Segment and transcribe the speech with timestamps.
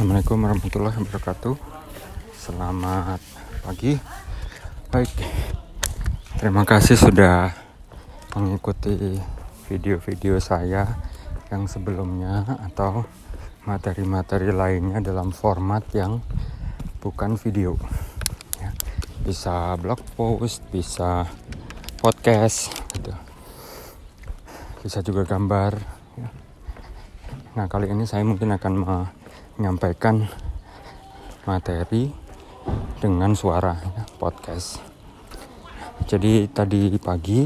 [0.00, 1.54] Assalamualaikum warahmatullahi wabarakatuh
[2.32, 3.20] Selamat
[3.60, 4.00] pagi
[4.88, 5.12] Baik
[6.40, 7.52] Terima kasih sudah
[8.32, 8.96] mengikuti
[9.68, 10.88] video-video saya
[11.52, 13.04] yang sebelumnya atau
[13.68, 16.24] materi-materi lainnya dalam format yang
[17.04, 17.76] bukan video
[18.56, 18.72] ya.
[19.20, 21.28] Bisa blog post, bisa
[22.00, 23.12] podcast gitu.
[24.80, 25.76] Bisa juga gambar
[26.16, 26.28] ya.
[27.52, 28.74] Nah kali ini saya mungkin akan
[29.60, 30.24] menyampaikan
[31.44, 32.08] materi
[32.96, 33.76] dengan suara
[34.16, 34.80] podcast.
[36.08, 37.44] Jadi tadi pagi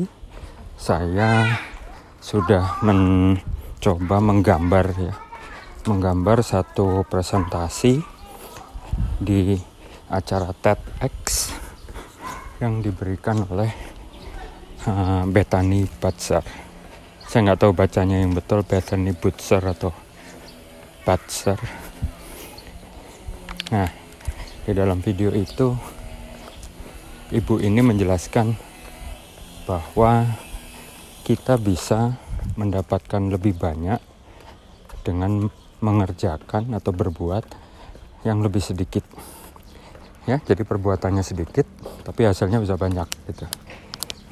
[0.79, 1.43] saya
[2.23, 5.15] sudah mencoba menggambar ya,
[5.91, 7.99] menggambar satu presentasi
[9.19, 9.59] di
[10.07, 11.51] acara TEDx
[12.63, 13.75] yang diberikan oleh
[14.87, 16.47] uh, Bethany Butzer.
[17.27, 19.91] Saya nggak tahu bacanya yang betul Bethany Butzer atau
[21.03, 21.84] Butzer.
[23.73, 23.89] Nah,
[24.65, 25.73] di dalam video itu
[27.33, 28.53] ibu ini menjelaskan
[29.65, 30.29] bahwa
[31.25, 32.21] kita bisa
[32.61, 33.97] mendapatkan lebih banyak
[35.01, 35.49] dengan
[35.81, 37.45] mengerjakan atau berbuat
[38.29, 39.05] yang lebih sedikit.
[40.25, 41.69] Ya jadi perbuatannya sedikit
[42.05, 43.45] tapi hasilnya bisa banyak gitu.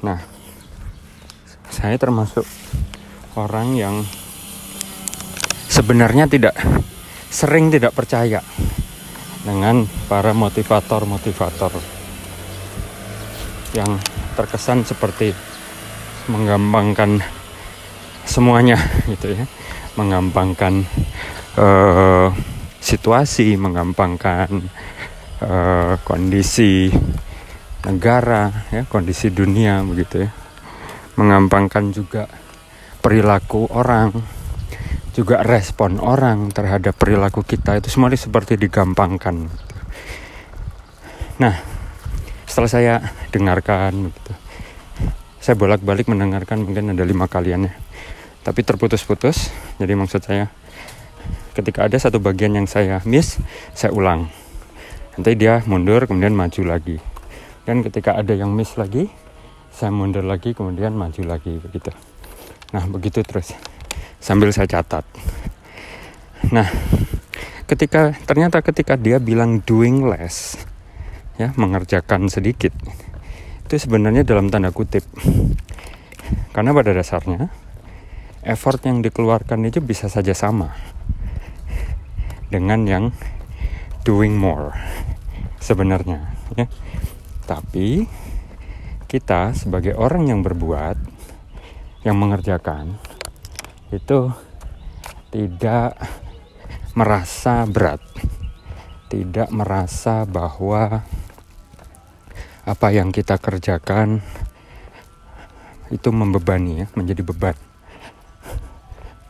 [0.05, 0.21] Nah
[1.69, 2.45] saya termasuk
[3.37, 3.95] orang yang
[5.69, 6.53] sebenarnya tidak
[7.33, 8.41] sering tidak percaya
[9.43, 11.75] dengan para motivator-motivator
[13.75, 13.99] yang
[14.39, 15.35] terkesan seperti
[16.31, 17.19] menggampangkan
[18.23, 18.79] semuanya
[19.11, 19.45] gitu ya.
[19.93, 20.87] Menggampangkan
[21.59, 22.33] uh,
[22.79, 24.49] situasi menggampangkan
[25.43, 26.89] uh, kondisi
[27.83, 30.31] negara ya kondisi dunia begitu ya.
[31.19, 32.25] Menggampangkan juga
[33.03, 34.15] perilaku orang
[35.13, 39.45] juga respon orang terhadap perilaku kita itu semua seperti digampangkan.
[41.37, 41.55] Nah,
[42.49, 42.95] setelah saya
[43.29, 44.33] dengarkan gitu,
[45.37, 47.73] saya bolak-balik mendengarkan mungkin ada lima kalian ya,
[48.41, 49.53] tapi terputus-putus.
[49.77, 50.49] Jadi maksud saya,
[51.53, 53.37] ketika ada satu bagian yang saya miss,
[53.77, 54.33] saya ulang.
[55.13, 56.97] Nanti dia mundur, kemudian maju lagi.
[57.69, 59.13] Dan ketika ada yang miss lagi,
[59.69, 61.93] saya mundur lagi, kemudian maju lagi begitu.
[62.73, 63.53] Nah, begitu terus
[64.23, 65.03] sambil saya catat.
[66.55, 66.71] Nah,
[67.67, 70.55] ketika ternyata ketika dia bilang doing less,
[71.35, 72.71] ya mengerjakan sedikit,
[73.67, 75.03] itu sebenarnya dalam tanda kutip.
[76.55, 77.51] Karena pada dasarnya
[78.47, 80.71] effort yang dikeluarkan itu bisa saja sama
[82.47, 83.05] dengan yang
[84.07, 84.71] doing more
[85.59, 86.71] sebenarnya, ya.
[87.43, 88.07] Tapi
[89.11, 90.95] kita sebagai orang yang berbuat,
[92.07, 92.99] yang mengerjakan,
[93.93, 94.33] itu
[95.29, 95.97] tidak
[96.97, 98.01] merasa berat,
[99.09, 101.05] tidak merasa bahwa
[102.63, 104.21] apa yang kita kerjakan
[105.93, 107.57] itu membebani ya, menjadi beban.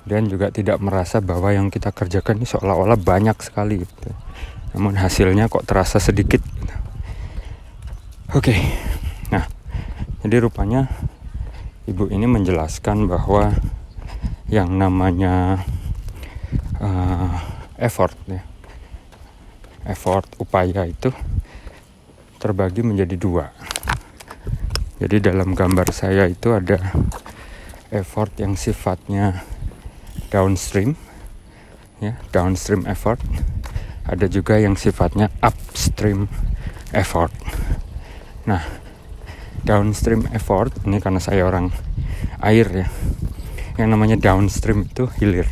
[0.03, 3.87] Dan juga tidak merasa bahwa yang kita kerjakan ini seolah-olah banyak sekali.
[3.87, 4.11] Gitu.
[4.75, 6.43] Namun hasilnya kok terasa sedikit.
[6.43, 6.75] Gitu.
[8.35, 8.55] Oke,
[9.31, 9.47] nah
[10.25, 10.91] jadi rupanya
[11.87, 13.55] ibu ini menjelaskan bahwa
[14.53, 15.65] yang namanya
[16.77, 17.33] uh,
[17.81, 18.45] effort ya.
[19.89, 21.09] Effort upaya itu
[22.37, 23.49] terbagi menjadi dua.
[25.01, 26.77] Jadi dalam gambar saya itu ada
[27.89, 29.41] effort yang sifatnya
[30.29, 30.93] downstream
[31.97, 33.17] ya downstream effort.
[34.05, 36.29] Ada juga yang sifatnya upstream
[36.93, 37.33] effort.
[38.45, 38.61] Nah
[39.65, 41.73] downstream effort ini karena saya orang
[42.37, 42.87] air ya
[43.77, 45.47] yang namanya downstream itu hilir.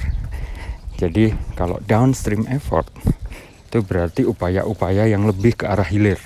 [1.02, 2.86] Jadi kalau downstream effort
[3.72, 6.22] itu berarti upaya-upaya yang lebih ke arah hilir.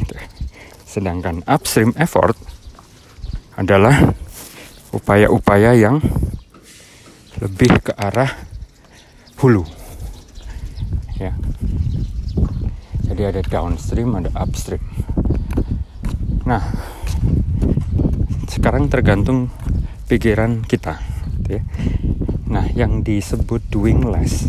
[0.00, 0.16] Gitu.
[0.82, 2.34] Sedangkan upstream effort
[3.54, 4.14] adalah
[4.90, 6.02] upaya-upaya yang
[7.38, 8.30] lebih ke arah
[9.38, 9.62] hulu.
[11.18, 11.34] Ya.
[13.06, 14.82] Jadi ada downstream, ada upstream.
[16.42, 16.64] Nah,
[18.50, 19.52] sekarang tergantung
[20.06, 21.00] pikiran kita
[21.40, 21.62] gitu ya.
[22.44, 24.46] Nah, yang disebut doing less,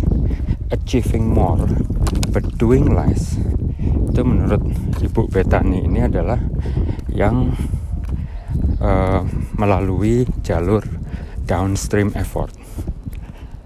[0.69, 1.65] achieving more,
[2.29, 3.39] but doing less
[4.15, 4.63] itu menurut
[5.03, 6.39] Ibu Betani ini adalah
[7.11, 7.51] yang
[8.79, 9.21] uh,
[9.59, 10.87] melalui jalur
[11.43, 12.51] downstream effort.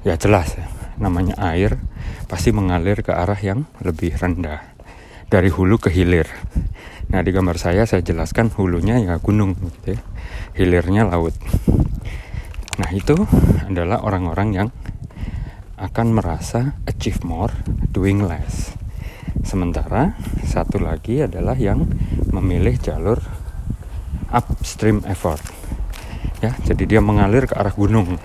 [0.02, 0.66] Ya jelas ya,
[0.98, 1.78] namanya air
[2.26, 4.62] pasti mengalir ke arah yang lebih rendah
[5.30, 6.26] dari hulu ke hilir.
[7.10, 10.02] Nah di gambar saya saya jelaskan hulunya ya gunung gitu ya
[10.54, 11.34] hilirnya laut.
[12.80, 13.16] Nah, itu
[13.68, 14.70] adalah orang-orang yang
[15.76, 17.52] akan merasa achieve more
[17.92, 18.72] doing less.
[19.44, 20.16] Sementara
[20.48, 21.88] satu lagi adalah yang
[22.32, 23.20] memilih jalur
[24.32, 25.44] upstream effort.
[26.40, 28.16] Ya, jadi dia mengalir ke arah gunung.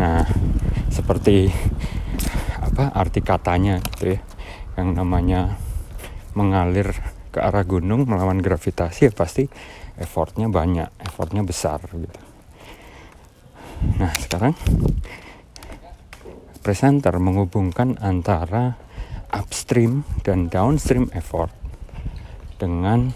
[0.00, 0.24] Nah,
[0.88, 1.52] seperti
[2.64, 4.20] apa arti katanya gitu ya.
[4.80, 5.40] Yang namanya
[6.32, 6.96] mengalir
[7.34, 9.50] ke arah gunung melawan gravitasi ya pasti
[9.98, 12.20] effortnya banyak, effortnya besar gitu.
[13.98, 14.54] Nah, sekarang
[16.62, 18.78] presenter menghubungkan antara
[19.34, 21.50] upstream dan downstream effort
[22.62, 23.10] dengan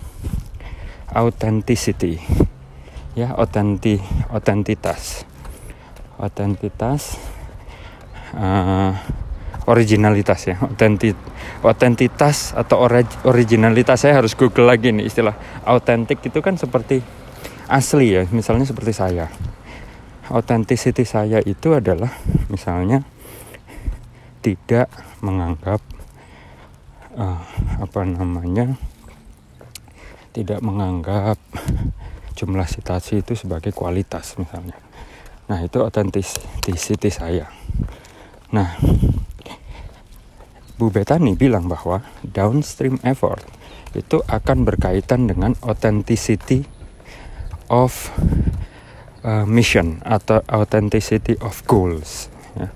[1.15, 2.19] authenticity
[3.17, 3.97] ya otenti
[4.29, 5.25] otentitas
[6.21, 7.17] otentitas
[8.37, 8.93] uh,
[9.69, 11.15] originalitas ya otentit
[11.61, 12.89] otentitas atau
[13.29, 14.01] originalitas.
[14.01, 15.37] Saya harus google lagi nih istilah
[15.69, 17.05] autentik itu kan seperti
[17.69, 19.29] asli ya misalnya seperti saya.
[20.29, 22.13] Authenticity saya itu adalah
[22.53, 23.05] misalnya
[24.45, 24.89] tidak
[25.25, 25.81] menganggap
[27.17, 27.41] uh,
[27.81, 28.77] apa namanya
[30.37, 31.41] tidak menganggap
[32.37, 34.77] jumlah citasi itu sebagai kualitas misalnya.
[35.49, 37.49] Nah itu authenticity saya.
[38.53, 38.77] Nah
[40.79, 43.43] Bu Betani bilang bahwa downstream effort
[43.99, 46.63] itu akan berkaitan dengan authenticity
[47.67, 48.15] of
[49.27, 52.69] uh, mission atau authenticity of goals ya.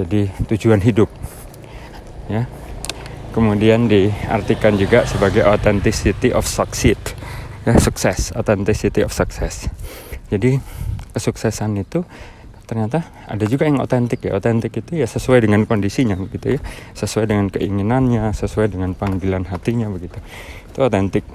[0.00, 1.08] jadi tujuan hidup
[2.28, 2.46] ya
[3.32, 6.98] kemudian diartikan juga sebagai authenticity of succeed
[7.64, 9.70] ya sukses authenticity of success
[10.30, 10.62] jadi
[11.16, 12.06] kesuksesan itu
[12.70, 14.38] ternyata ada juga yang otentik ya.
[14.38, 16.60] Otentik itu ya sesuai dengan kondisinya begitu ya.
[16.94, 20.22] Sesuai dengan keinginannya sesuai dengan panggilan hatinya begitu.
[20.70, 21.26] Itu otentik.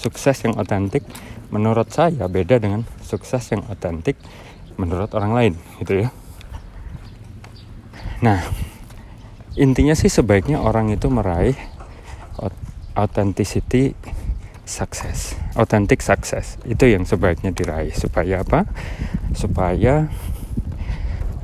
[0.00, 1.04] Sukses yang otentik
[1.52, 4.16] menurut saya beda dengan sukses yang otentik
[4.80, 5.52] menurut orang lain
[5.84, 6.08] gitu ya.
[8.24, 8.40] Nah
[9.60, 11.58] intinya sih sebaiknya orang itu meraih
[12.96, 13.92] authenticity
[14.66, 17.90] sukses authentic sukses itu yang sebaiknya diraih.
[17.92, 18.70] Supaya apa?
[19.34, 20.06] Supaya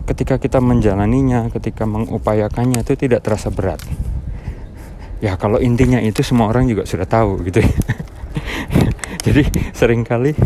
[0.05, 3.81] ketika kita menjalaninya ketika mengupayakannya itu tidak terasa berat
[5.25, 7.73] ya kalau intinya itu semua orang juga sudah tahu gitu ya
[9.27, 9.43] jadi
[9.73, 10.37] sering kali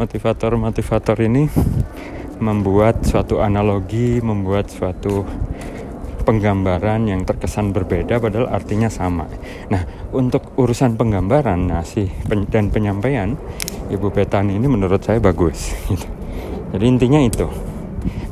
[0.00, 1.46] motivator-motivator ini
[2.40, 5.22] membuat suatu analogi membuat suatu
[6.24, 9.28] penggambaran yang terkesan berbeda padahal artinya sama.
[9.68, 9.84] Nah,
[10.16, 13.36] untuk urusan penggambaran nasi dan penyampaian
[13.92, 16.08] Ibu Petani ini menurut saya bagus gitu.
[16.74, 17.46] Jadi intinya itu.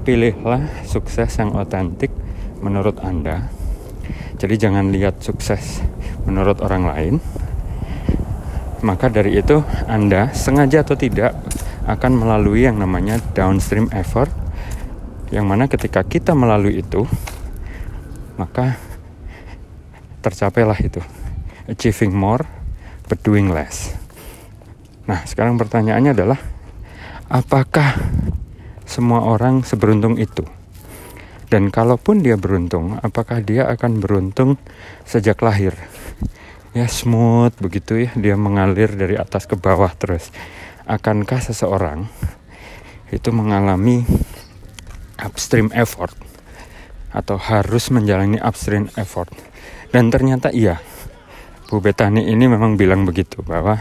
[0.03, 2.11] Pilihlah sukses yang otentik
[2.59, 3.51] menurut Anda.
[4.39, 5.79] Jadi jangan lihat sukses
[6.27, 7.15] menurut orang lain.
[8.83, 11.39] Maka dari itu Anda sengaja atau tidak
[11.87, 14.31] akan melalui yang namanya downstream effort
[15.35, 17.09] yang mana ketika kita melalui itu
[18.39, 18.77] maka
[20.23, 21.01] tercapailah itu
[21.67, 22.47] achieving more
[23.11, 23.97] but doing less
[25.09, 26.39] nah sekarang pertanyaannya adalah
[27.27, 27.99] apakah
[28.87, 30.44] semua orang seberuntung itu.
[31.52, 34.56] Dan kalaupun dia beruntung apakah dia akan beruntung
[35.05, 35.76] sejak lahir?
[36.73, 38.11] Ya smooth begitu ya.
[38.17, 40.32] Dia mengalir dari atas ke bawah terus.
[40.88, 42.08] Akankah seseorang
[43.12, 44.08] itu mengalami
[45.20, 46.17] upstream effort?
[47.12, 49.29] Atau harus menjalani upstream effort.
[49.93, 50.81] Dan ternyata iya,
[51.69, 53.77] Bu Betani ini memang bilang begitu bahwa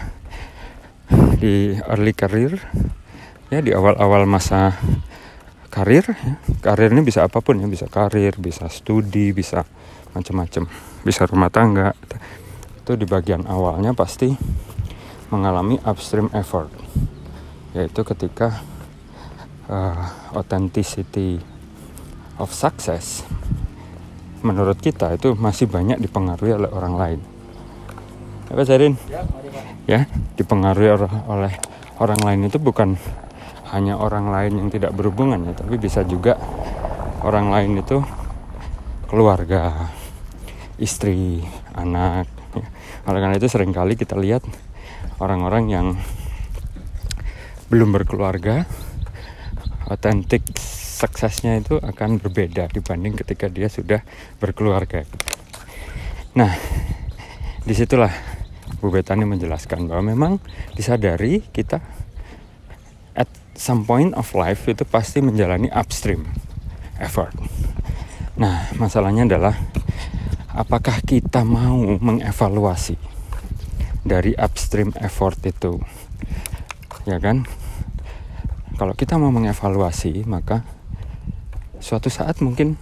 [1.39, 2.60] di early career
[3.51, 4.79] ya di awal-awal masa
[5.67, 7.67] karir ya, karir ini bisa apa pun ya.
[7.67, 9.67] Bisa karir bisa studi bisa
[10.15, 10.72] macam-macam.
[11.03, 11.91] Bisa rumah tangga.
[12.81, 14.31] Itu di bagian awalnya pasti
[15.27, 16.72] mengalami upstream effort.
[17.75, 18.63] Yaitu ketika
[19.67, 21.43] uh, authenticity
[22.39, 23.27] of success
[24.41, 27.20] menurut kita itu masih banyak dipengaruhi oleh orang lain.
[28.50, 28.98] Apa Zarin?
[29.86, 30.91] Ya, dipengaruhi
[31.29, 31.53] oleh
[32.01, 32.98] orang lain itu bukan
[33.72, 36.36] hanya orang lain yang tidak berhubungan ya, tapi bisa juga
[37.24, 38.04] orang lain itu
[39.08, 39.92] keluarga,
[40.75, 41.44] istri,
[41.75, 42.28] anak.
[42.56, 42.68] Ya.
[43.08, 44.44] Oleh karena itu sering kali kita lihat
[45.24, 45.88] orang-orang yang
[47.72, 48.68] belum berkeluarga,
[49.88, 50.44] otentik
[51.01, 54.04] suksesnya itu akan berbeda dibanding ketika dia sudah
[54.38, 55.08] berkeluarga.
[56.36, 56.51] Nah,
[57.63, 58.12] di situlah
[58.82, 60.34] Bu Betani menjelaskan bahwa memang
[60.74, 62.00] disadari kita
[63.62, 66.25] some point of life itu pasti menjalani upstream
[66.98, 67.30] effort.
[68.41, 69.53] Nah, masalahnya adalah
[70.50, 72.98] apakah kita mau mengevaluasi
[74.01, 75.77] dari upstream effort itu?
[77.06, 77.46] Ya kan?
[78.82, 80.65] Kalau kita mau mengevaluasi, maka
[81.77, 82.82] suatu saat mungkin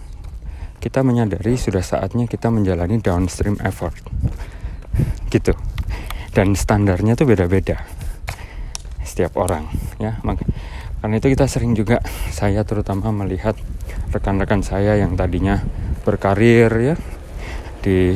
[0.80, 3.92] kita menyadari sudah saatnya kita menjalani downstream effort
[5.28, 5.52] gitu
[6.32, 7.84] dan standarnya tuh beda-beda
[9.10, 9.66] setiap orang
[9.98, 10.22] ya.
[11.00, 11.98] Karena itu kita sering juga
[12.30, 13.58] saya terutama melihat
[14.14, 15.58] rekan-rekan saya yang tadinya
[16.06, 16.94] berkarir ya
[17.82, 18.14] di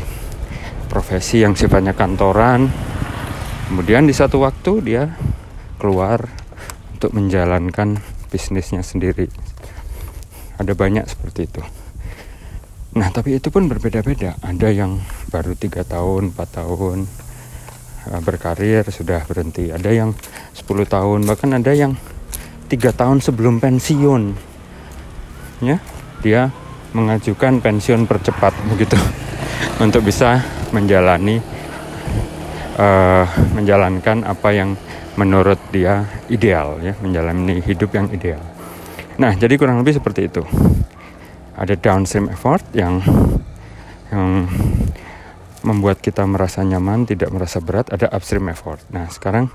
[0.86, 2.70] profesi yang sifatnya kantoran.
[3.66, 5.10] Kemudian di satu waktu dia
[5.80, 6.28] keluar
[6.94, 7.98] untuk menjalankan
[8.28, 9.26] bisnisnya sendiri.
[10.60, 11.62] Ada banyak seperti itu.
[12.94, 14.38] Nah tapi itu pun berbeda-beda.
[14.44, 15.00] Ada yang
[15.32, 17.23] baru tiga tahun empat tahun
[18.24, 19.72] berkarir sudah berhenti.
[19.72, 20.10] Ada yang
[20.52, 21.96] 10 tahun bahkan ada yang
[22.68, 24.22] tiga tahun sebelum pensiun.
[25.64, 25.78] Ya
[26.20, 26.52] dia
[26.92, 28.96] mengajukan pensiun percepat begitu.
[29.84, 30.38] Untuk bisa
[30.70, 31.42] menjalani
[32.78, 34.76] uh, menjalankan apa yang
[35.16, 36.92] menurut dia ideal ya.
[37.00, 38.42] Menjalani hidup yang ideal.
[39.16, 40.42] Nah jadi kurang lebih seperti itu.
[41.54, 42.98] Ada downstream effort yang
[44.10, 44.46] yang
[45.64, 48.84] membuat kita merasa nyaman, tidak merasa berat, ada upstream effort.
[48.92, 49.48] Nah, sekarang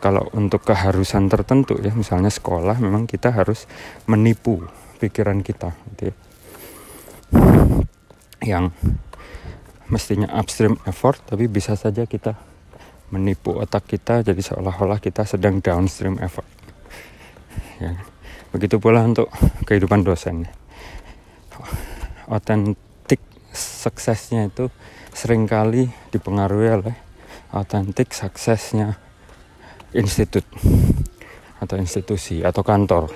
[0.00, 3.68] kalau untuk keharusan tertentu ya, misalnya sekolah, memang kita harus
[4.08, 4.64] menipu
[4.96, 6.14] pikiran kita, gitu ya.
[8.40, 8.72] Yang
[9.92, 12.34] mestinya upstream effort, tapi bisa saja kita
[13.12, 16.48] menipu otak kita, jadi seolah-olah kita sedang downstream effort.
[17.76, 18.00] Ya.
[18.50, 19.28] Begitu pula untuk
[19.68, 20.48] kehidupan dosen
[22.30, 22.89] otentik
[23.54, 24.70] suksesnya itu
[25.10, 26.96] sering kali dipengaruhi oleh
[27.50, 28.98] otentik suksesnya
[29.90, 30.46] institut
[31.58, 33.10] atau institusi atau kantor.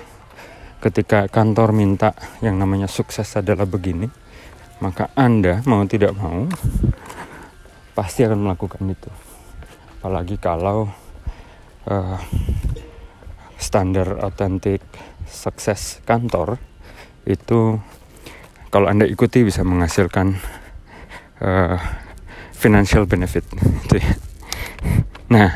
[0.83, 2.13] Ketika kantor minta
[2.45, 4.05] yang namanya sukses adalah begini,
[4.83, 6.45] maka Anda mau tidak mau
[7.95, 9.09] pasti akan melakukan itu.
[9.97, 10.91] Apalagi kalau
[11.89, 12.19] uh,
[13.57, 14.83] standar otentik
[15.25, 16.61] sukses kantor
[17.25, 17.81] itu
[18.75, 20.35] kalau anda ikuti bisa menghasilkan
[21.39, 21.79] uh,
[22.51, 23.47] financial benefit.
[23.95, 24.11] Ya.
[25.31, 25.49] nah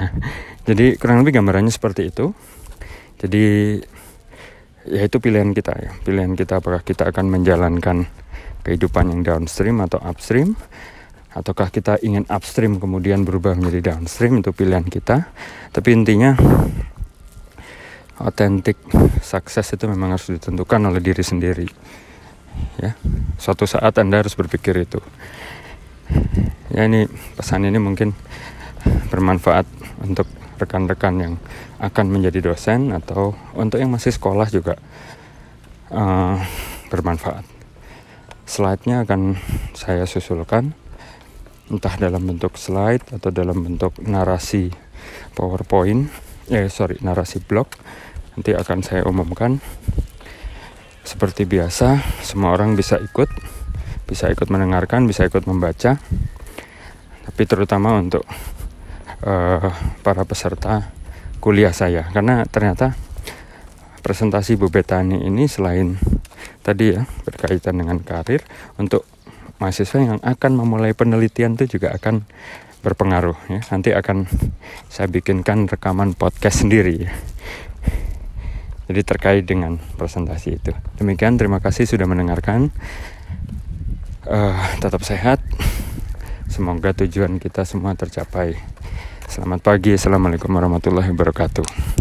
[0.64, 2.32] jadi kurang lebih gambarannya seperti itu.
[3.20, 3.76] Jadi
[4.88, 5.92] ya itu pilihan kita ya.
[6.00, 8.08] Pilihan kita apakah kita akan menjalankan
[8.64, 10.56] kehidupan yang downstream atau upstream
[11.36, 15.28] ataukah kita ingin upstream kemudian berubah menjadi downstream itu pilihan kita.
[15.76, 16.40] Tapi intinya
[18.24, 18.80] otentik
[19.20, 21.68] sukses itu memang harus ditentukan oleh diri sendiri
[22.79, 22.95] ya.
[23.36, 25.00] Suatu saat anda harus berpikir itu.
[26.74, 27.05] Ya ini
[27.38, 28.15] pesan ini mungkin
[29.12, 29.67] bermanfaat
[30.01, 30.25] untuk
[30.59, 31.33] rekan-rekan yang
[31.79, 34.75] akan menjadi dosen atau untuk yang masih sekolah juga
[35.91, 36.36] uh,
[36.91, 37.45] bermanfaat.
[38.50, 39.38] Slide-nya akan
[39.77, 40.74] saya susulkan.
[41.69, 44.74] Entah dalam bentuk slide atau dalam bentuk narasi
[45.38, 46.09] powerpoint
[46.50, 47.69] eh sorry narasi blog
[48.33, 49.62] nanti akan saya umumkan
[51.10, 53.25] seperti biasa, semua orang bisa ikut,
[54.06, 55.98] bisa ikut mendengarkan, bisa ikut membaca.
[57.25, 58.22] Tapi terutama untuk
[59.25, 59.74] uh,
[60.06, 60.94] para peserta
[61.42, 62.94] kuliah saya, karena ternyata
[64.06, 65.98] presentasi Bu Betani ini selain
[66.62, 68.46] tadi ya berkaitan dengan karir,
[68.78, 69.10] untuk
[69.58, 72.22] mahasiswa yang akan memulai penelitian itu juga akan
[72.86, 73.66] berpengaruh ya.
[73.74, 74.30] Nanti akan
[74.94, 77.10] saya bikinkan rekaman podcast sendiri
[78.89, 80.74] jadi terkait dengan presentasi itu.
[80.98, 82.74] Demikian, terima kasih sudah mendengarkan.
[84.25, 85.38] Uh, tetap sehat.
[86.50, 88.58] Semoga tujuan kita semua tercapai.
[89.29, 91.99] Selamat pagi, assalamualaikum warahmatullahi wabarakatuh.